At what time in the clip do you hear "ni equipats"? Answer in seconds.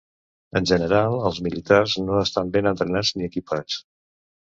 3.19-3.77